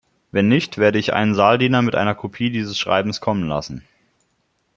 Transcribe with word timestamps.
Wenn 0.31 0.47
nicht, 0.47 0.79
werde 0.79 0.97
ich 0.97 1.13
einen 1.13 1.35
Saaldiener 1.35 1.83
mit 1.83 1.93
einer 1.93 2.15
Kopie 2.15 2.49
dieses 2.49 2.79
Schreibens 2.79 3.21
kommen 3.21 3.47
lassen. 3.47 3.83